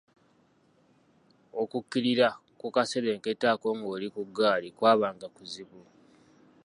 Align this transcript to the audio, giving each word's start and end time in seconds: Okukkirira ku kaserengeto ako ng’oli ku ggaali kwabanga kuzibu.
Okukkirira 1.61 2.29
ku 2.59 2.67
kaserengeto 2.75 3.45
ako 3.53 3.67
ng’oli 3.77 4.07
ku 4.15 4.21
ggaali 4.27 4.69
kwabanga 4.77 5.27
kuzibu. 5.35 5.79